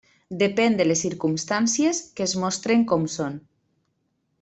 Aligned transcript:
Depèn 0.43 0.77
de 0.79 0.87
les 0.87 1.03
circumstàncies 1.07 2.01
que 2.19 2.27
es 2.31 2.35
mostren 2.47 2.89
com 2.93 3.09
són. 3.21 3.41